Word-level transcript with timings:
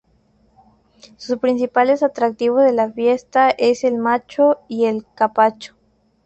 Sus 1.17 1.37
principales 1.37 2.01
atractivos 2.01 2.63
de 2.63 2.73
la 2.73 2.91
fiesta 2.91 3.51
es 3.51 3.83
el 3.83 3.99
macho 3.99 4.57
y 4.67 4.85
el 4.85 5.05
capacho. 5.13 5.75